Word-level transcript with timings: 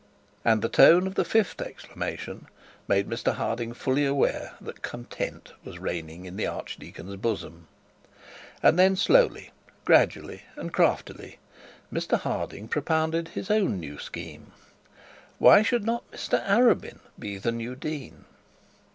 and 0.43 0.63
the 0.63 0.67
tone 0.67 1.05
of 1.05 1.13
the 1.13 1.23
fifth 1.23 1.61
exclamation 1.61 2.47
made 2.87 3.07
Mr 3.07 3.35
Harding 3.35 3.71
fully 3.71 4.03
aware 4.03 4.55
that 4.59 4.81
content 4.81 5.53
was 5.63 5.77
reigning 5.77 6.25
in 6.25 6.37
the 6.37 6.47
archdeacon's 6.47 7.15
bosom. 7.17 7.67
And 8.63 8.79
then 8.79 8.95
slowly, 8.95 9.51
gradually, 9.85 10.41
and 10.55 10.73
craftily, 10.73 11.37
Mr 11.93 12.17
Harding 12.19 12.67
propounded 12.67 13.27
his 13.27 13.51
own 13.51 13.79
new 13.79 13.99
scheme. 13.99 14.53
Why 15.37 15.61
should 15.61 15.85
not 15.85 16.09
Mr 16.11 16.43
Arabin 16.47 17.01
be 17.19 17.37
the 17.37 17.51
new 17.51 17.75
dean? 17.75 18.25